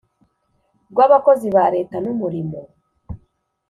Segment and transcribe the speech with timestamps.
[0.91, 2.59] rw’abakozi ba leta numurimo